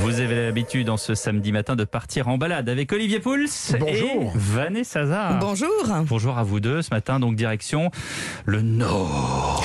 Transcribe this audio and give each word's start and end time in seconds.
Vous 0.00 0.20
avez 0.20 0.46
l'habitude 0.46 0.90
en 0.90 0.96
ce 0.96 1.14
samedi 1.14 1.50
matin 1.52 1.76
de 1.76 1.84
partir 1.84 2.28
en 2.28 2.36
balade 2.38 2.68
avec 2.68 2.92
Olivier 2.92 3.20
Pouls 3.20 3.46
et 3.86 4.04
Vanessa 4.34 5.00
Saza. 5.02 5.38
Bonjour. 5.40 5.70
Bonjour 6.06 6.36
à 6.38 6.42
vous 6.42 6.60
deux. 6.60 6.82
Ce 6.82 6.92
matin, 6.92 7.18
donc 7.20 7.36
direction 7.36 7.90
le 8.44 8.60
nord. 8.62 9.64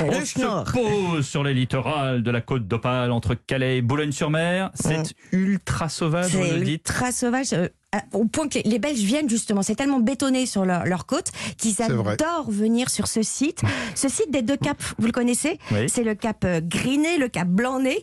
On 0.00 0.24
se 0.24 0.72
pose 0.72 1.26
sur 1.26 1.42
les 1.44 1.52
littorales 1.54 2.22
de 2.22 2.30
la 2.30 2.40
côte 2.40 2.66
d'Opale 2.66 3.10
entre 3.12 3.34
Calais 3.34 3.78
et 3.78 3.82
Boulogne-sur-Mer. 3.82 4.70
C'est 4.74 5.14
ultra 5.32 5.88
sauvage, 5.88 6.34
vous 6.34 6.42
le 6.42 6.48
C'est 6.48 6.60
dites. 6.60 6.88
ultra 6.88 7.12
sauvage. 7.12 7.52
euh, 7.52 7.68
Au 8.12 8.24
point 8.24 8.48
que 8.48 8.58
les 8.64 8.78
Belges 8.78 9.00
viennent 9.00 9.28
justement, 9.28 9.62
c'est 9.62 9.74
tellement 9.74 10.00
bétonné 10.00 10.46
sur 10.46 10.64
leur, 10.64 10.84
leur 10.86 11.06
côte 11.06 11.32
qu'ils 11.58 11.82
adorent 11.82 12.50
venir 12.50 12.90
sur 12.90 13.06
ce 13.06 13.22
site. 13.22 13.62
Ce 13.94 14.08
site 14.08 14.30
des 14.30 14.42
deux 14.42 14.56
caps, 14.56 14.94
vous 14.98 15.06
le 15.06 15.12
connaissez 15.12 15.58
Oui. 15.70 15.88
C'est 15.88 16.02
le 16.02 16.14
cap 16.14 16.44
euh, 16.44 16.60
Griné, 16.62 17.16
le 17.18 17.28
cap 17.28 17.48
Blanc-Nez. 17.48 18.02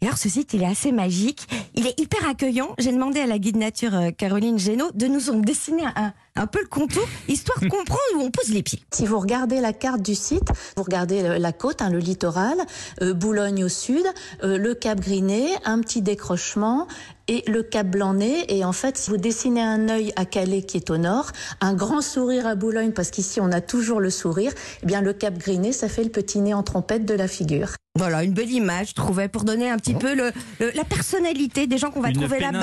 Et 0.00 0.06
alors 0.06 0.18
ce 0.18 0.28
site, 0.28 0.54
il 0.54 0.62
est 0.62 0.66
assez 0.66 0.92
magique. 0.92 1.48
Il 1.74 1.86
est 1.86 1.98
hyper 1.98 2.28
accueillant. 2.28 2.74
J'ai 2.78 2.92
demandé 2.92 3.20
à 3.20 3.26
la 3.26 3.38
guide 3.38 3.56
nature 3.56 3.94
euh, 3.94 4.10
Caroline 4.10 4.58
Génaud 4.58 4.90
de 4.94 5.06
nous 5.06 5.30
en 5.30 5.38
dessiner 5.38 5.84
un, 5.96 6.12
un 6.36 6.46
peu 6.46 6.60
le 6.60 6.68
contour, 6.68 7.06
histoire 7.28 7.60
de 7.60 7.68
comprendre 7.68 8.00
où 8.16 8.20
on 8.20 8.30
pose 8.30 8.48
les 8.48 8.62
pieds. 8.62 8.82
Si 8.92 9.06
vous 9.06 9.18
regardez 9.18 9.60
la 9.60 9.72
carte 9.72 10.00
du 10.00 10.14
site, 10.14 10.48
vous 10.76 10.82
regardez 10.82 11.38
la 11.38 11.52
côte, 11.52 11.82
hein, 11.82 11.90
le 11.90 11.98
littoral, 11.98 12.56
euh, 13.02 13.12
Boulogne 13.12 13.64
au 13.64 13.68
sud, 13.68 14.04
euh, 14.42 14.56
le 14.56 14.74
Cap 14.74 15.00
Griné, 15.00 15.50
un 15.64 15.80
petit 15.80 16.00
décrochement 16.00 16.88
et 17.28 17.44
le 17.48 17.62
Cap 17.62 17.86
Blanc-Nez. 17.86 18.46
Et 18.48 18.64
en 18.64 18.72
fait, 18.72 18.96
si 18.96 19.10
vous 19.10 19.18
dessinez 19.18 19.62
un 19.62 19.88
œil 19.88 20.12
à 20.16 20.24
Calais 20.24 20.62
qui 20.62 20.78
est 20.78 20.90
au 20.90 20.96
nord, 20.96 21.32
un 21.60 21.74
grand 21.74 22.00
sourire 22.00 22.46
à 22.46 22.54
Boulogne 22.54 22.92
parce 22.92 23.10
qu'ici 23.10 23.40
on 23.40 23.52
a 23.52 23.60
toujours 23.60 24.00
le 24.00 24.10
sourire, 24.10 24.52
eh 24.82 24.86
bien 24.86 25.02
le 25.02 25.12
Cap 25.12 25.36
Griné, 25.36 25.72
ça 25.72 25.88
fait 25.88 26.04
le 26.04 26.10
petit 26.10 26.40
nez 26.40 26.54
en 26.54 26.62
trompette 26.62 27.04
de 27.04 27.14
la 27.14 27.28
figure. 27.28 27.74
Voilà, 27.98 28.24
une 28.24 28.32
belle 28.32 28.50
image, 28.50 28.88
je 28.88 28.94
trouvais, 28.94 29.28
pour 29.28 29.44
donner 29.44 29.68
un 29.68 29.76
petit 29.76 29.92
peu 29.92 30.14
le, 30.14 30.32
le- 30.60 30.70
la 30.74 30.82
personnalité 30.84 31.66
des 31.66 31.76
gens 31.76 31.90
qu'on 31.90 32.00
va 32.00 32.08
Une 32.08 32.14
trouver 32.14 32.40
là-bas. 32.40 32.58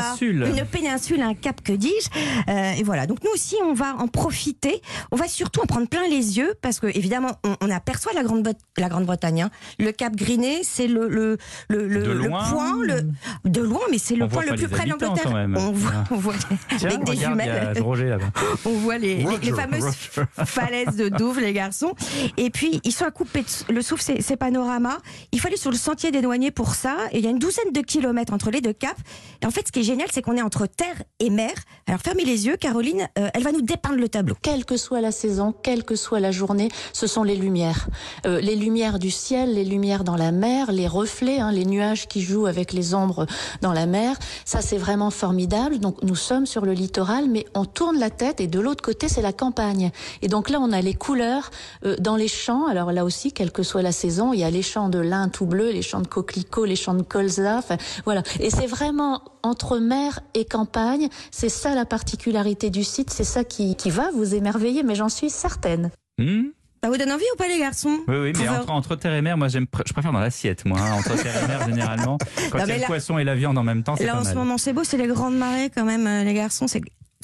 Une 0.47 0.65
péninsule, 0.65 1.21
un 1.21 1.35
cap, 1.35 1.61
que 1.61 1.71
dis-je. 1.71 2.09
Euh, 2.51 2.71
et 2.73 2.81
voilà, 2.81 3.05
donc 3.05 3.19
nous 3.23 3.29
aussi, 3.31 3.55
on 3.63 3.73
va 3.75 3.95
en 3.99 4.07
profiter. 4.07 4.81
On 5.11 5.15
va 5.17 5.27
surtout 5.27 5.61
en 5.61 5.67
prendre 5.67 5.87
plein 5.87 6.07
les 6.09 6.39
yeux, 6.39 6.55
parce 6.63 6.79
que 6.79 6.87
évidemment, 6.87 7.33
on, 7.43 7.55
on 7.61 7.69
aperçoit 7.69 8.11
la 8.13 8.23
Grande- 8.23 8.55
la 8.79 8.89
Grande-Bretagne. 8.89 9.43
hein. 9.43 9.49
Le 9.77 9.91
cap 9.91 10.15
Griné, 10.15 10.61
c'est 10.63 10.87
le, 10.87 11.07
le, 11.07 11.37
le, 11.69 11.87
De 11.87 12.11
loin 12.11 12.43
point, 12.49 12.83
le, 12.83 13.01
de 13.45 13.61
loin, 13.61 13.81
mais 13.91 13.99
c'est 13.99 14.15
le 14.15 14.27
point 14.27 14.43
le 14.43 14.55
plus 14.55 14.67
près 14.67 14.85
de 14.85 14.89
l'Angleterre. 14.89 15.31
On 15.57 15.71
voit, 15.71 15.91
on 16.09 16.15
voit 16.15 16.33
Tiens, 16.79 16.89
avec 16.89 17.03
des 17.03 17.11
regarde, 17.11 17.13
il 17.13 17.21
y 17.21 17.25
a 17.25 17.29
jumelles. 17.29 17.81
Roger 17.83 18.05
là-bas. 18.09 18.31
On 18.65 18.71
voit 18.71 18.97
les, 18.97 19.17
les- 19.17 19.51
fameuses 19.53 19.83
Roger. 19.83 20.27
falaises 20.45 20.95
de 20.95 21.07
Douvres, 21.09 21.39
les 21.41 21.53
garçons. 21.53 21.93
Et 22.37 22.49
puis, 22.49 22.81
ils 22.83 22.91
sont 22.91 23.05
à 23.05 23.11
couper 23.11 23.45
le 23.69 23.81
souffle, 23.83 24.01
ces, 24.01 24.21
ces 24.23 24.35
panoramas. 24.35 24.97
Il 25.31 25.39
fallait 25.39 25.57
sur 25.57 25.71
le 25.71 25.77
sentier 25.77 26.11
des 26.11 26.21
douaniers 26.21 26.51
pour 26.51 26.75
ça. 26.75 26.97
Et 27.11 27.19
il 27.19 27.23
y 27.23 27.27
a 27.27 27.31
une 27.31 27.39
douzaine 27.39 27.71
de 27.71 27.81
kilomètres 27.81 28.33
entre 28.33 28.51
les 28.51 28.61
deux 28.61 28.73
caps. 28.73 28.99
Et 29.41 29.45
en 29.45 29.51
fait, 29.51 29.67
ce 29.67 29.71
qui 29.71 29.79
est 29.79 29.83
génial, 29.83 30.07
c'est 30.11 30.21
qu'on 30.21 30.37
est 30.37 30.41
entre 30.41 30.65
terre 30.65 31.03
et 31.19 31.29
mer. 31.29 31.53
Alors, 31.87 32.01
fermez 32.01 32.25
les 32.25 32.47
yeux, 32.47 32.57
Caroline, 32.57 33.07
euh, 33.17 33.29
elle 33.33 33.43
va 33.43 33.51
nous 33.51 33.61
dépeindre 33.61 33.97
le 33.97 34.09
tableau. 34.09 34.35
Quelle 34.41 34.65
que 34.65 34.77
soit 34.77 35.01
la 35.01 35.11
saison, 35.11 35.53
quelle 35.63 35.83
que 35.83 35.95
soit 35.95 36.19
la 36.19 36.31
journée, 36.31 36.69
ce 36.93 37.07
sont 37.07 37.23
les 37.23 37.35
lumières. 37.35 37.87
Euh, 38.25 38.41
les 38.41 38.55
lumières 38.55 38.99
du 38.99 39.11
ciel, 39.11 39.53
les 39.53 39.65
lumières 39.65 40.03
dans 40.03 40.15
la 40.15 40.31
mer, 40.31 40.71
les 40.71 40.87
reflets, 40.87 41.39
hein, 41.39 41.51
les 41.51 41.65
nuages 41.65 42.07
qui 42.07 42.21
jouent 42.21 42.45
avec 42.45 42.73
les 42.73 42.93
ombres 42.93 43.25
dans 43.61 43.73
la 43.73 43.85
mer. 43.85 44.17
Ça, 44.45 44.61
c'est 44.61 44.77
vraiment 44.77 45.11
formidable. 45.11 45.79
Donc, 45.79 46.01
nous 46.03 46.15
sommes 46.15 46.45
sur 46.45 46.65
le 46.65 46.73
littoral, 46.73 47.29
mais 47.29 47.45
on 47.55 47.65
tourne 47.65 47.97
la 47.97 48.09
tête 48.09 48.41
et 48.41 48.47
de 48.47 48.59
l'autre 48.59 48.83
côté, 48.83 49.07
c'est 49.07 49.21
la 49.21 49.33
campagne. 49.33 49.91
Et 50.21 50.27
donc 50.27 50.49
là, 50.49 50.59
on 50.61 50.71
a 50.71 50.81
les 50.81 50.93
couleurs 50.93 51.51
euh, 51.85 51.95
dans 51.99 52.15
les 52.15 52.27
champs. 52.27 52.67
Alors 52.67 52.91
là 52.91 53.05
aussi, 53.05 53.31
quelle 53.31 53.51
que 53.51 53.63
soit 53.63 53.81
la 53.81 53.91
saison, 53.91 54.33
il 54.33 54.39
y 54.39 54.43
a 54.43 54.49
les 54.49 54.61
champs 54.61 54.89
de 54.89 54.99
lin 55.09 55.27
tout 55.29 55.45
bleu, 55.45 55.71
les 55.71 55.81
champs 55.81 56.01
de 56.01 56.07
coquelicots, 56.07 56.65
les 56.65 56.75
champs 56.75 56.93
de 56.93 57.01
colza. 57.03 57.57
Enfin, 57.57 57.77
voilà. 58.05 58.23
Et 58.39 58.49
c'est 58.49 58.67
vraiment 58.67 59.21
entre 59.43 59.77
mer 59.79 60.19
et 60.33 60.45
campagne. 60.45 61.09
C'est 61.31 61.49
ça 61.49 61.75
la 61.75 61.85
particularité 61.85 62.69
du 62.69 62.83
site. 62.83 63.09
C'est 63.09 63.23
ça 63.23 63.43
qui, 63.43 63.75
qui 63.75 63.89
va 63.89 64.11
vous 64.13 64.35
émerveiller, 64.35 64.83
mais 64.83 64.95
j'en 64.95 65.09
suis 65.09 65.29
certaine. 65.29 65.91
Hmm 66.17 66.43
Ça 66.83 66.89
vous 66.89 66.97
donne 66.97 67.11
envie 67.11 67.23
ou 67.33 67.37
pas, 67.37 67.47
les 67.47 67.59
garçons 67.59 67.97
Oui, 68.07 68.15
oui, 68.17 68.33
mais 68.37 68.47
entre, 68.49 68.69
entre 68.71 68.95
terre 68.95 69.13
et 69.13 69.21
mer, 69.21 69.37
moi 69.37 69.47
j'aime, 69.47 69.65
je 69.85 69.93
préfère 69.93 70.11
dans 70.13 70.19
l'assiette, 70.19 70.65
moi. 70.65 70.79
hein, 70.79 70.93
entre 70.99 71.15
terre 71.21 71.43
et 71.43 71.47
mer, 71.47 71.65
généralement. 71.67 72.17
Quand 72.51 72.57
Non, 72.59 72.63
il 72.65 72.69
y 72.69 72.73
a 72.73 72.77
le 72.77 72.85
poisson 72.85 73.17
et 73.17 73.23
la 73.23 73.35
viande 73.35 73.57
en 73.57 73.63
même 73.63 73.83
temps, 73.83 73.95
c'est 73.97 74.05
Là, 74.05 74.13
pas 74.13 74.21
en 74.21 74.23
ce 74.23 74.33
moment, 74.33 74.57
c'est 74.57 74.73
beau, 74.73 74.83
c'est 74.83 74.97
les 74.97 75.07
grandes 75.07 75.37
marées 75.37 75.69
quand 75.73 75.85
même, 75.85 76.07
euh, 76.07 76.23
les 76.23 76.33
garçons. 76.33 76.67
C'est 76.67 76.81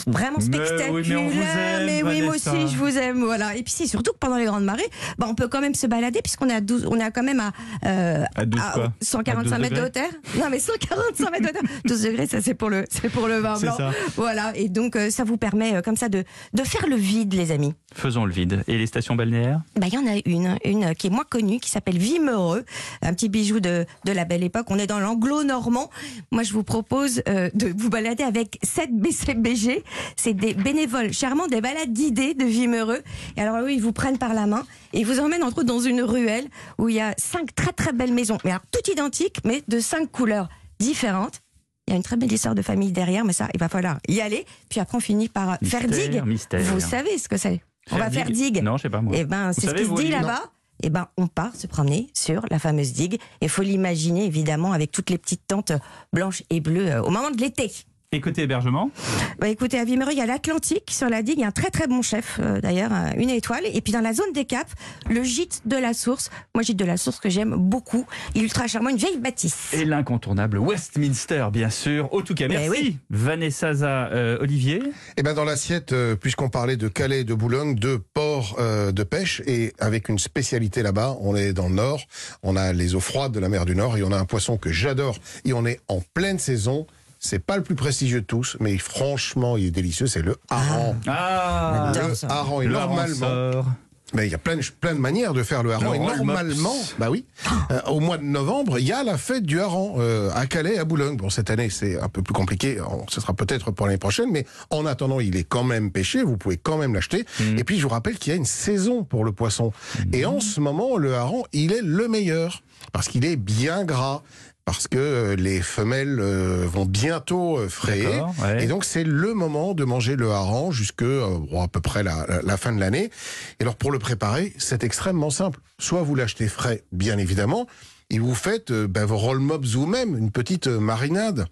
vraiment 0.07 0.37
Mais 0.39 0.57
oui, 0.59 0.65
spectaculaire. 0.65 0.93
mais 1.07 1.15
on 1.15 1.27
vous 1.27 1.41
aime, 1.41 1.85
Mais 1.85 2.03
oui, 2.03 2.21
moi 2.21 2.35
aussi, 2.35 2.67
je 2.67 2.77
vous 2.77 2.97
aime. 2.97 3.23
Voilà. 3.23 3.55
Et 3.55 3.63
puis, 3.63 3.73
c'est 3.75 3.87
surtout 3.87 4.11
que 4.11 4.17
pendant 4.17 4.35
les 4.37 4.45
grandes 4.45 4.65
marées, 4.65 4.87
bah, 5.17 5.25
on 5.29 5.35
peut 5.35 5.47
quand 5.47 5.61
même 5.61 5.73
se 5.73 5.87
balader, 5.87 6.21
puisqu'on 6.21 6.49
est 6.49 6.53
à 6.53 6.61
12, 6.61 6.85
on 6.89 6.99
est 6.99 7.11
quand 7.11 7.23
même 7.23 7.39
à, 7.39 7.51
euh, 7.85 8.23
À 8.35 8.45
12 8.45 8.61
quoi? 8.73 8.93
145 9.01 9.55
À 9.55 9.57
12 9.57 9.61
mètres 9.61 9.81
de 9.81 9.87
hauteur. 9.87 10.09
Non, 10.37 10.45
mais 10.51 10.59
145 10.59 11.31
mètres 11.31 11.43
de 11.43 11.49
hauteur. 11.49 11.61
12 11.85 12.01
degrés, 12.03 12.27
ça, 12.27 12.41
c'est 12.41 12.53
pour 12.53 12.69
le, 12.69 12.85
c'est 12.89 13.09
pour 13.09 13.27
le 13.27 13.39
vin 13.39 13.55
C'est 13.55 13.67
blanc. 13.67 13.77
ça. 13.77 13.91
Voilà. 14.17 14.51
Et 14.55 14.69
donc, 14.69 14.95
euh, 14.95 15.09
ça 15.09 15.23
vous 15.23 15.37
permet, 15.37 15.75
euh, 15.75 15.81
comme 15.81 15.95
ça, 15.97 16.09
de, 16.09 16.23
de 16.53 16.63
faire 16.63 16.87
le 16.87 16.95
vide, 16.97 17.33
les 17.33 17.51
amis. 17.51 17.73
Faisons 17.93 18.25
le 18.25 18.33
vide. 18.33 18.63
Et 18.67 18.77
les 18.77 18.87
stations 18.87 19.15
balnéaires? 19.15 19.61
Bah, 19.79 19.87
il 19.87 19.93
y 19.93 19.97
en 19.97 20.05
a 20.05 20.19
une, 20.25 20.57
une 20.65 20.93
qui 20.95 21.07
est 21.07 21.11
moins 21.11 21.23
connue, 21.27 21.59
qui 21.59 21.69
s'appelle 21.69 21.97
Vimereux, 21.97 22.65
un 23.01 23.13
petit 23.13 23.29
bijou 23.29 23.59
de, 23.61 23.85
de 24.05 24.11
la 24.11 24.25
belle 24.25 24.43
époque. 24.43 24.65
On 24.69 24.77
est 24.77 24.87
dans 24.87 24.99
l'anglo-normand. 24.99 25.89
Moi, 26.31 26.43
je 26.43 26.51
vous 26.53 26.63
propose 26.63 27.21
euh, 27.29 27.49
de 27.53 27.73
vous 27.77 27.89
balader 27.89 28.23
avec 28.23 28.59
7 28.63 28.89
BCBG. 28.93 29.83
C'est 30.15 30.33
des 30.33 30.53
bénévoles 30.53 31.13
charmants 31.13 31.47
des 31.47 31.61
balades 31.61 31.93
d'idées 31.93 32.33
de 32.33 32.45
Vimereux. 32.45 33.01
Et 33.37 33.41
alors, 33.41 33.63
eux, 33.63 33.71
ils 33.71 33.81
vous 33.81 33.91
prennent 33.91 34.17
par 34.17 34.33
la 34.33 34.45
main 34.45 34.65
et 34.93 34.99
ils 34.99 35.05
vous 35.05 35.19
emmènent 35.19 35.43
entre 35.43 35.59
autres 35.59 35.67
dans 35.67 35.79
une 35.79 36.01
ruelle 36.01 36.47
où 36.77 36.89
il 36.89 36.95
y 36.95 37.01
a 37.01 37.13
cinq 37.17 37.53
très 37.55 37.71
très 37.71 37.93
belles 37.93 38.13
maisons. 38.13 38.37
Mais 38.43 38.51
alors, 38.51 38.63
toutes 38.71 38.87
identiques, 38.87 39.37
mais 39.43 39.63
de 39.67 39.79
cinq 39.79 40.11
couleurs 40.11 40.49
différentes. 40.79 41.41
Il 41.87 41.91
y 41.91 41.93
a 41.93 41.97
une 41.97 42.03
très 42.03 42.17
belle 42.17 42.31
histoire 42.31 42.55
de 42.55 42.63
famille 42.63 42.91
derrière, 42.91 43.23
mais 43.23 43.33
ça, 43.33 43.47
il 43.53 43.59
va 43.59 43.69
falloir 43.69 43.99
y 44.07 44.19
aller. 44.19 44.45
Puis 44.69 44.79
après, 44.79 44.97
on 44.97 45.01
finit 45.01 45.29
par 45.29 45.57
faire 45.63 45.87
digue. 45.87 46.23
mystère. 46.25 46.61
Vous 46.61 46.79
savez 46.79 47.17
ce 47.19 47.29
que 47.29 47.37
c'est 47.37 47.61
On 47.91 47.97
va 47.97 48.09
faire 48.09 48.29
digue. 48.29 48.63
Non, 48.63 48.77
je 48.77 48.83
sais 48.83 48.89
pas 48.89 49.01
moi. 49.01 49.13
Eh 49.15 49.23
ben, 49.23 49.53
c'est 49.53 49.67
ce 49.67 49.75
qui 49.75 49.85
se 49.85 49.93
dit 49.93 50.07
là-bas. 50.09 50.41
Eh 50.83 50.89
ben, 50.89 51.07
on 51.17 51.27
part 51.27 51.55
se 51.55 51.67
promener 51.67 52.09
sur 52.13 52.43
la 52.49 52.59
fameuse 52.59 52.93
digue. 52.93 53.19
Il 53.41 53.49
faut 53.49 53.61
l'imaginer, 53.61 54.25
évidemment, 54.25 54.73
avec 54.73 54.91
toutes 54.91 55.09
les 55.09 55.17
petites 55.17 55.47
tentes 55.47 55.71
blanches 56.11 56.43
et 56.49 56.59
bleues 56.59 56.87
euh, 56.91 57.01
au 57.01 57.11
moment 57.11 57.31
de 57.31 57.37
l'été. 57.37 57.71
Et 58.15 58.21
côté 58.21 58.43
hébergement 58.43 58.91
Bah, 59.39 59.49
écoutez, 59.49 59.77
à 59.77 59.83
Vimereux, 59.83 60.13
il 60.13 60.17
y 60.17 60.21
a 60.21 60.25
l'Atlantique 60.25 60.89
sur 60.89 61.09
la 61.09 61.21
digue. 61.21 61.35
Il 61.37 61.41
y 61.41 61.43
a 61.43 61.47
un 61.47 61.51
très 61.51 61.69
très 61.69 61.85
bon 61.85 62.01
chef, 62.01 62.39
euh, 62.39 62.61
d'ailleurs, 62.61 62.91
euh, 62.93 63.09
une 63.17 63.29
étoile. 63.29 63.63
Et 63.73 63.81
puis 63.81 63.91
dans 63.91 63.99
la 63.99 64.13
zone 64.13 64.31
des 64.33 64.45
Caps, 64.45 64.71
le 65.09 65.21
gîte 65.23 65.63
de 65.65 65.75
la 65.75 65.93
Source. 65.93 66.29
Moi, 66.53 66.63
gîte 66.63 66.77
de 66.77 66.85
la 66.85 66.95
Source 66.95 67.19
que 67.19 67.29
j'aime 67.29 67.55
beaucoup. 67.57 68.05
Il 68.33 68.39
est 68.41 68.43
ultra 68.45 68.67
charmant, 68.67 68.87
une 68.89 68.95
vieille 68.95 69.17
bâtisse. 69.17 69.73
et 69.73 69.83
l'incontournable 69.83 70.59
Westminster, 70.59 71.47
bien 71.51 71.69
sûr. 71.69 72.07
En 72.13 72.21
tout 72.21 72.33
cas, 72.35 72.47
Mais 72.47 72.55
merci. 72.55 72.69
oui. 72.69 72.97
Vanessa 73.09 73.73
Za, 73.73 74.07
euh, 74.13 74.37
Olivier. 74.39 74.81
Et 75.17 75.23
ben 75.23 75.33
dans 75.33 75.43
l'assiette, 75.43 75.91
euh, 75.91 76.15
puisqu'on 76.15 76.47
parlait 76.49 76.77
de 76.77 76.87
Calais 76.87 77.19
et 77.21 77.23
de 77.25 77.33
Boulogne, 77.33 77.75
deux 77.75 77.99
ports 77.99 78.55
euh, 78.59 78.93
de 78.93 79.03
pêche, 79.03 79.41
et 79.45 79.73
avec 79.79 80.07
une 80.07 80.19
spécialité 80.19 80.83
là-bas, 80.83 81.17
on 81.19 81.35
est 81.35 81.51
dans 81.51 81.67
le 81.67 81.75
nord, 81.75 82.01
on 82.43 82.55
a 82.55 82.71
les 82.71 82.95
eaux 82.95 83.01
froides 83.01 83.33
de 83.33 83.39
la 83.41 83.49
mer 83.49 83.65
du 83.65 83.75
Nord, 83.75 83.97
et 83.97 84.03
on 84.03 84.11
a 84.13 84.17
un 84.17 84.25
poisson 84.25 84.55
que 84.57 84.71
j'adore, 84.71 85.17
et 85.43 85.51
on 85.51 85.65
est 85.65 85.81
en 85.89 86.01
pleine 86.13 86.39
saison. 86.39 86.87
C'est 87.25 87.39
pas 87.39 87.57
le 87.57 87.63
plus 87.63 87.73
prestigieux 87.75 88.21
de 88.21 88.25
tous, 88.25 88.55
mais 88.59 88.77
franchement, 88.77 89.57
il 89.57 89.65
est 89.65 89.71
délicieux. 89.71 90.05
C'est 90.05 90.21
le 90.21 90.35
hareng. 90.49 90.95
Ah, 91.07 91.91
le 91.95 92.29
hareng. 92.29 92.61
Et 92.61 92.67
le 92.67 92.73
normalement, 92.73 93.65
mais 94.13 94.27
il 94.27 94.31
y 94.31 94.35
a 94.35 94.37
plein 94.37 94.55
de, 94.55 94.61
plein 94.79 94.93
de 94.93 94.99
manières 94.99 95.33
de 95.33 95.41
faire 95.41 95.63
le 95.63 95.73
hareng. 95.73 95.95
Et 95.95 95.99
normalement, 95.99 96.75
bah 96.99 97.09
oui, 97.09 97.25
euh, 97.71 97.81
au 97.87 97.99
mois 97.99 98.19
de 98.19 98.23
novembre, 98.23 98.77
il 98.77 98.85
y 98.85 98.91
a 98.91 99.03
la 99.03 99.17
fête 99.17 99.43
du 99.43 99.59
hareng 99.59 99.95
euh, 99.97 100.29
à 100.35 100.45
Calais, 100.45 100.77
à 100.77 100.85
Boulogne. 100.85 101.17
Bon, 101.17 101.31
cette 101.31 101.49
année, 101.49 101.71
c'est 101.71 101.99
un 101.99 102.07
peu 102.07 102.21
plus 102.21 102.33
compliqué. 102.33 102.79
On- 102.79 103.05
Ce 103.09 103.19
sera 103.19 103.33
peut-être 103.33 103.71
pour 103.71 103.87
l'année 103.87 103.97
prochaine, 103.97 104.29
mais 104.31 104.45
en 104.69 104.85
attendant, 104.85 105.19
il 105.19 105.35
est 105.35 105.43
quand 105.43 105.63
même 105.63 105.91
pêché. 105.91 106.21
Vous 106.21 106.37
pouvez 106.37 106.57
quand 106.57 106.77
même 106.77 106.93
l'acheter. 106.93 107.25
Mm. 107.39 107.57
Et 107.57 107.63
puis, 107.63 107.77
je 107.79 107.83
vous 107.83 107.89
rappelle 107.89 108.17
qu'il 108.19 108.31
y 108.31 108.35
a 108.35 108.37
une 108.37 108.45
saison 108.45 109.03
pour 109.03 109.25
le 109.25 109.31
poisson. 109.31 109.73
Et 110.13 110.25
en 110.25 110.39
ce 110.39 110.59
moment, 110.59 110.97
le 110.97 111.15
hareng, 111.15 111.41
il 111.53 111.73
est 111.73 111.81
le 111.81 112.07
meilleur 112.07 112.61
parce 112.93 113.07
qu'il 113.07 113.25
est 113.25 113.35
bien 113.37 113.83
gras. 113.83 114.21
Parce 114.65 114.87
que 114.87 114.97
euh, 114.97 115.35
les 115.35 115.61
femelles 115.61 116.19
euh, 116.19 116.65
vont 116.65 116.85
bientôt 116.85 117.59
euh, 117.59 117.69
frayer. 117.69 118.19
Ouais. 118.39 118.63
Et 118.63 118.67
donc, 118.67 118.83
c'est 118.83 119.03
le 119.03 119.35
moment 119.35 119.75
de 119.75 119.85
manger 119.85 120.15
le 120.15 120.31
hareng 120.31 120.71
bon, 120.99 121.61
à 121.61 121.67
peu 121.67 121.81
près 121.81 122.01
la, 122.01 122.57
fin 122.57 122.73
de 122.73 122.79
l'année. 122.79 123.11
Et 123.59 123.63
alors, 123.63 123.75
pour 123.75 123.91
le 123.91 123.99
préparer, 123.99 124.53
c'est 124.57 124.83
extrêmement 124.83 125.29
simple. 125.29 125.59
Soit 125.77 126.01
vous 126.01 126.15
l'achetez 126.15 126.47
frais, 126.47 126.83
bien 126.91 127.19
évidemment, 127.19 127.67
et 128.09 128.17
vous 128.17 128.33
faites 128.33 128.71
ben, 128.71 129.05
vos 129.05 129.17
roll 129.17 129.39
mops 129.39 129.73
vous-même, 129.73 130.17
une 130.17 130.31
petite 130.31 130.67
marinade 130.67 131.45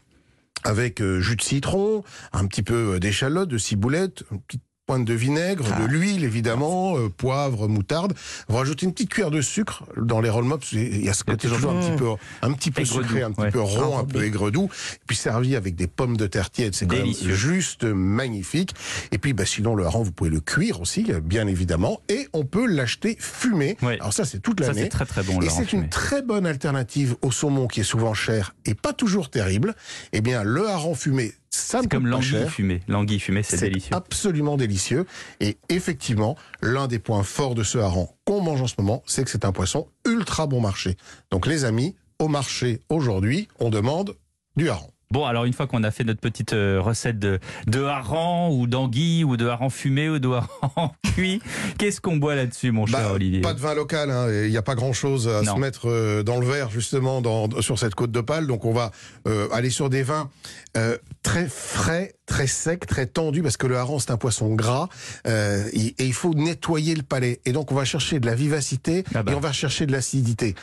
avec 0.63 1.03
jus 1.19 1.35
de 1.35 1.41
citron, 1.41 2.03
un 2.31 2.47
petit 2.47 2.63
peu 2.63 2.99
d'échalote, 2.99 3.49
de 3.49 3.57
ciboulette, 3.57 4.23
une 4.31 4.39
petite 4.41 4.63
pointe 4.85 5.05
de 5.05 5.13
vinaigre, 5.13 5.65
Ah. 5.73 5.79
de 5.81 5.85
l'huile 5.85 6.25
évidemment, 6.25 6.97
euh, 6.97 7.07
poivre, 7.09 7.67
moutarde. 7.69 8.13
Vous 8.49 8.57
rajoutez 8.57 8.85
une 8.85 8.91
petite 8.91 9.09
cuillère 9.09 9.31
de 9.31 9.39
sucre 9.41 9.85
dans 9.95 10.19
les 10.19 10.29
roll 10.29 10.43
mops. 10.43 10.73
Il 10.73 11.03
y 11.03 11.09
a 11.09 11.13
ce 11.13 11.23
côté 11.23 11.47
toujours 11.47 11.71
un 11.71 11.79
petit 11.79 11.95
peu, 11.97 12.09
un 12.41 12.51
petit 12.51 12.69
peu 12.71 12.83
sucré, 12.83 13.21
un 13.23 13.31
petit 13.31 13.41
ouais. 13.43 13.51
peu 13.51 13.61
rond, 13.61 13.95
Ah, 13.97 14.01
un 14.01 14.05
peu 14.05 14.23
aigre-doux. 14.25 14.65
Et 14.95 14.99
puis 15.07 15.15
servi 15.15 15.55
avec 15.55 15.75
des 15.75 15.87
pommes 15.87 16.17
de 16.17 16.27
terre 16.27 16.49
tièdes, 16.49 16.75
c'est 16.75 16.85
quand 16.85 16.95
même 16.95 17.03
Délicieux. 17.03 17.33
juste 17.33 17.85
magnifique. 17.85 18.73
Et 19.13 19.17
puis 19.19 19.31
bah, 19.31 19.45
sinon 19.45 19.73
le 19.75 19.85
hareng, 19.85 20.03
vous 20.03 20.11
pouvez 20.11 20.29
le 20.29 20.41
cuire 20.41 20.81
aussi, 20.81 21.07
bien 21.23 21.47
évidemment. 21.47 22.01
Et 22.09 22.27
on 22.33 22.43
peut 22.43 22.65
l'acheter 22.67 23.15
fumé. 23.19 23.77
Ouais. 23.81 23.97
Alors 24.01 24.11
ça 24.11 24.25
c'est 24.25 24.39
toute 24.39 24.59
l'année. 24.59 24.83
c'est 24.83 24.89
très 24.89 25.05
très 25.05 25.23
bon. 25.23 25.41
Et 25.41 25.49
c'est 25.49 25.71
une 25.71 25.87
très 25.87 26.21
bonne 26.21 26.45
alternative 26.45 27.15
au 27.21 27.31
saumon 27.31 27.67
qui 27.67 27.79
est 27.79 27.83
souvent 27.85 28.13
cher 28.13 28.53
et 28.65 28.73
pas 28.73 28.91
toujours 28.91 29.29
terrible. 29.29 29.75
Eh 30.11 30.19
bien, 30.21 30.43
le 30.43 30.67
hareng 30.67 30.95
fumé, 30.95 31.33
ça 31.55 31.81
C'est 31.81 31.89
comme 31.89 32.07
l'anguille 32.07 32.47
fumée. 32.47 32.81
L'anguille 32.87 33.19
fumée, 33.19 33.43
c'est 33.43 33.59
délicieux. 33.59 33.95
absolument 33.95 34.57
délicieux. 34.57 35.05
Et 35.39 35.57
effectivement, 35.69 36.35
l'un 36.61 36.87
des 36.87 36.99
points 36.99 37.23
forts 37.23 37.55
de 37.55 37.63
ce 37.63 37.77
hareng 37.77 38.09
qu'on 38.25 38.41
mange 38.41 38.61
en 38.61 38.67
ce 38.67 38.75
moment, 38.79 39.03
c'est 39.05 39.23
que 39.23 39.29
c'est 39.29 39.45
un 39.45 39.51
poisson 39.51 39.87
ultra 40.05 40.47
bon 40.47 40.61
marché. 40.61 40.97
Donc 41.31 41.45
les 41.45 41.65
amis, 41.65 41.95
au 42.19 42.27
marché 42.27 42.79
aujourd'hui, 42.89 43.47
on 43.59 43.69
demande 43.69 44.15
du 44.55 44.69
hareng. 44.69 44.92
Bon, 45.13 45.25
alors 45.25 45.45
une 45.45 45.53
fois 45.53 45.67
qu'on 45.67 45.83
a 45.83 45.91
fait 45.91 46.03
notre 46.03 46.19
petite 46.21 46.53
euh, 46.53 46.81
recette 46.81 47.19
de, 47.19 47.37
de 47.67 47.83
hareng 47.83 48.49
ou 48.51 48.65
d'anguille 48.65 49.23
ou 49.23 49.37
de 49.37 49.45
hareng 49.45 49.69
fumé 49.69 50.09
ou 50.09 50.17
de 50.17 50.27
hareng 50.27 50.89
cuit, 51.13 51.39
qu'est-ce 51.77 52.01
qu'on 52.01 52.17
boit 52.17 52.33
là-dessus, 52.33 52.71
mon 52.71 52.87
cher 52.87 52.99
Bah, 52.99 53.11
Olivier? 53.13 53.41
pas 53.41 53.53
de 53.53 53.59
vin 53.59 53.75
local, 53.75 54.09
hein, 54.09 54.25
il 54.31 54.49
n'y 54.49 54.57
a 54.57 54.63
pas 54.63 54.73
grand-chose 54.73 55.27
à 55.27 55.43
Non. 55.43 55.53
se 55.53 55.59
mettre 55.59 55.87
euh, 55.87 56.23
dans 56.23 56.39
le 56.39 56.47
verre 56.47 56.71
justement 56.71 57.21
dans, 57.21 57.47
sur 57.61 57.77
cette 57.77 57.93
côte 57.93 58.11
d'Opale. 58.11 58.47
Donc 58.47 58.65
on 58.65 58.73
va 58.73 58.89
euh, 59.27 59.47
aller 59.51 59.69
sur 59.69 59.91
des 59.91 60.01
vins 60.01 60.31
euh, 60.77 60.97
très 61.21 61.47
frais, 61.47 62.15
très 62.25 62.47
secs, 62.47 62.87
très 62.87 63.05
tendus, 63.05 63.43
parce 63.43 63.57
que 63.57 63.67
le 63.67 63.77
hareng 63.77 63.99
c'est 63.99 64.09
un 64.09 64.17
poisson 64.17 64.55
gras 64.55 64.89
euh, 65.27 65.63
et, 65.73 65.93
et 65.99 66.05
il 66.07 66.13
faut 66.13 66.33
nettoyer 66.33 66.95
le 66.95 67.03
palais. 67.03 67.39
Et 67.45 67.51
donc 67.51 67.71
on 67.71 67.75
va 67.75 67.85
chercher 67.85 68.19
de 68.19 68.25
la 68.25 68.33
vivacité 68.33 69.03
Ah 69.13 69.21
bah. 69.21 69.31
et 69.31 69.35
on 69.35 69.39
va 69.39 69.51
chercher 69.51 69.85
de 69.85 69.91
l'acidité. 69.91 70.55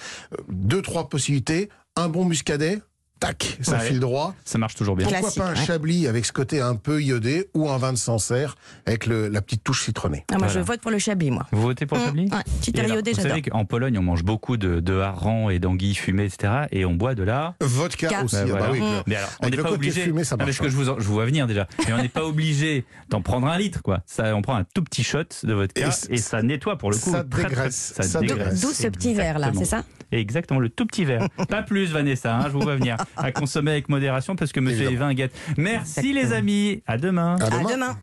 Deux 0.48 0.82
trois 0.82 1.08
possibilités, 1.08 1.68
un 1.94 2.08
bon 2.08 2.24
muscadet. 2.24 2.80
Tac, 3.20 3.58
ça 3.60 3.72
Ouais. 3.78 3.80
file 3.86 4.00
droit. 4.00 4.34
Ça 4.44 4.56
marche 4.58 4.74
toujours 4.74 4.96
bien. 4.96 5.06
Classique, 5.06 5.26
Pourquoi 5.26 5.44
pas 5.44 5.50
un 5.50 5.54
ouais. 5.60 5.66
chablis 5.66 6.06
avec 6.08 6.24
ce 6.24 6.32
côté 6.32 6.60
un 6.60 6.74
peu 6.74 7.02
iodé 7.02 7.48
ou 7.54 7.68
un 7.68 7.76
vin 7.76 7.92
de 7.92 7.98
Sancerre 7.98 8.56
avec 8.86 9.04
le, 9.06 9.28
la 9.28 9.42
petite 9.42 9.62
touche 9.62 9.84
citronnée. 9.84 10.24
Ah, 10.30 10.38
moi, 10.38 10.46
Voilà. 10.46 10.60
je 10.60 10.66
vote 10.66 10.80
pour 10.80 10.90
le 10.90 10.98
chablis, 10.98 11.30
moi. 11.30 11.46
Vous 11.52 11.60
votez 11.62 11.84
pour 11.86 11.98
le 11.98 12.02
Mmh, 12.02 12.06
Chablis 12.06 12.22
ouais, 12.32 12.38
petit 12.60 12.70
Et 12.74 12.80
alors, 12.80 12.96
iodé, 12.96 13.12
Vous 13.12 13.20
savez 13.20 13.42
qu'en 13.42 13.64
Pologne, 13.66 13.98
on 13.98 14.02
mange 14.02 14.24
beaucoup 14.24 14.56
de, 14.56 14.80
de 14.80 14.98
hareng 14.98 15.50
et 15.50 15.58
d'anguilles 15.58 15.94
fumées, 15.94 16.24
etc. 16.24 16.64
Et 16.72 16.84
on 16.86 16.94
boit 16.94 17.14
de 17.14 17.22
la... 17.22 17.54
Vodka 17.60 18.08
Vodka. 18.08 18.24
aussi. 18.24 18.36
Bah, 18.36 18.42
ah 18.42 18.46
bah 18.46 18.58
voilà. 18.58 18.72
oui, 18.72 18.80
Mmh. 18.80 19.02
Mais 19.06 19.16
alors, 19.16 19.30
on 19.42 19.48
n'est 19.50 19.56
pas 19.58 19.72
obligé. 19.72 20.00
fumé, 20.02 20.24
ça 20.24 20.36
Non, 20.36 20.44
marche, 20.46 20.56
parce 20.58 20.66
que 20.66 20.72
je 20.72 20.76
vous, 20.82 20.88
en- 20.88 20.98
je 20.98 21.04
vous 21.04 21.12
vois 21.12 21.26
venir 21.26 21.46
déjà. 21.46 21.66
Mais 21.86 21.92
on 21.92 21.98
n'est 21.98 22.08
pas 22.08 22.24
obligé 22.24 22.86
d'en 23.10 23.20
prendre 23.20 23.46
un 23.48 23.58
litre, 23.58 23.82
quoi. 23.82 24.00
Ça, 24.06 24.34
on 24.34 24.40
prend 24.40 24.56
un 24.56 24.64
tout 24.64 24.82
petit 24.82 25.04
shot 25.04 25.24
de 25.42 25.52
vodka 25.52 25.90
Et 26.08 26.14
et, 26.14 26.16
ça 26.16 26.42
nettoie 26.42 26.78
pour 26.78 26.90
le 26.90 26.96
coup. 26.96 27.10
ça 27.10 27.22
très, 27.24 27.42
très- 27.42 27.48
dégraisse, 27.50 27.92
ça 27.96 28.02
ça 28.02 28.20
D'où 28.20 28.26
dégraisse. 28.28 28.60
d'où 28.62 28.70
ce 28.72 28.86
petit 28.88 29.12
verre, 29.12 29.38
là, 29.38 29.52
c'est 29.56 29.66
ça? 29.66 29.84
Exactement, 30.12 30.58
le 30.58 30.68
tout 30.70 30.86
petit 30.86 31.04
verre. 31.04 31.28
Pas 31.48 31.62
plus, 31.62 31.92
Vanessa, 31.92 32.34
hein, 32.36 32.42
je 32.46 32.48
vous 32.52 32.60
vois 32.60 32.74
venir. 32.76 32.96
À 33.16 33.32
consommer 33.32 33.72
avec 33.72 33.88
modération 33.88 34.36
parce 34.36 34.52
que 34.52 34.60
monsieur. 34.60 34.90
Evin 34.90 35.12
guette. 35.14 35.32
Merci 35.56 36.12
les 36.12 36.32
amis, 36.32 36.82
à 36.86 36.96
demain. 36.98 37.36
À 37.40 37.50
demain. 37.50 37.96